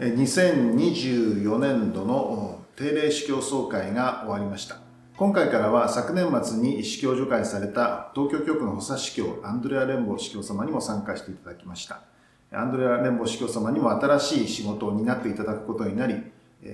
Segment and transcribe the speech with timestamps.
[0.00, 4.78] 2024年度の定例司教総会が終わりました。
[5.18, 12.00] 今回からは昨年末に司教除会された東京局の補佐司教アンドレア・レンボ司教様にも参加していただきました。
[12.50, 16.14] アンドレア・レンボ司教様にも新しい仕事を担っていただくことになり、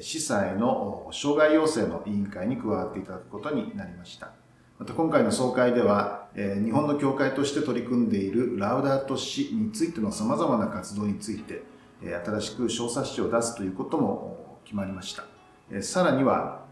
[0.00, 4.30] 司祭の障害要請の委員会に加わっていただくことになりました。
[4.78, 11.64] また今回の総会では、日本の教会として取り組んでいるラウダート市についての様々な活動について、
[12.02, 15.24] 新しく小冊子を出すということも決まりました。
[15.82, 16.66] さらには、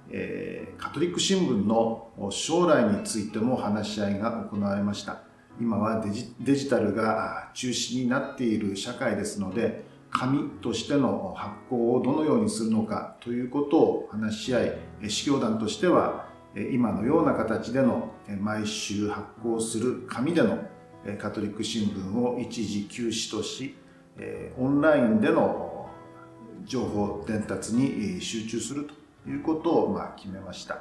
[0.79, 5.23] カトリック新聞の将来についても話し合いが行われました。
[5.61, 6.05] 今は
[6.41, 14.73] デジタルが中心になっている社会ですので、紙としての発行をどのようにするのかということを話し合い、
[15.09, 16.27] 司教団としては
[16.73, 20.59] 今のような形での毎週発行する紙での
[21.19, 23.75] カトリック新聞を一時休止とし、
[24.59, 25.89] オンラインでの
[26.65, 28.89] 情報伝達に集中する
[29.25, 30.79] ということをま決めました。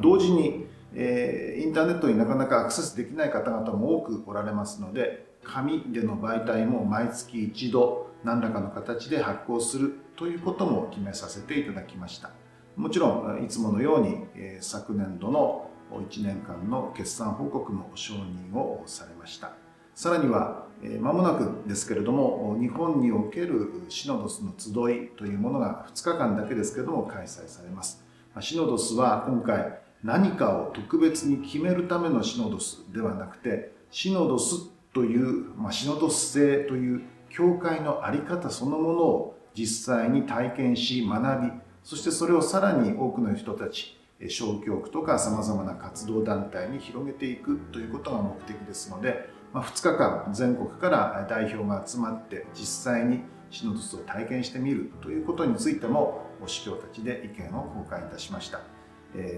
[0.00, 12.30] 同時にインターネットになかなかアクセスできない方々も多くおられますので、紙での媒体も毎月一度何らかの形で発行するということも決めさせていただきました。
[12.76, 14.26] もちろんいつものように
[14.60, 19.52] 昨年度の1年間の決算報告も承認をされました。
[19.94, 20.67] さらには、
[21.00, 28.04] まもなくですけれども、日本におけるシノドスの集いというものが2日間だけですけれども開催されます。
[28.40, 58.60] シノドスは今回何かを特別に決めるためのシノドスではなくて、シノドスという、まあ、シノドス性という教会の在り方そのものを実際に体験し学び、そしてそれをさらに多くの人たち、小教区とか様々な活動団体に広げていくということが目的ですので、ま、2日間全国から代表が集まって実際にシノドスを体験してみるということについても司教たちで意見を交換いたしました。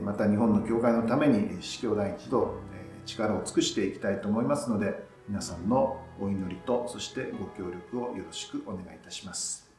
[0.02, 2.58] また日本の教会のために司教団一同
[3.06, 9.69] 力を尽くしていきたいと思いますので皆さんのお祈りとそしてご協力をよろしくお願いいたします。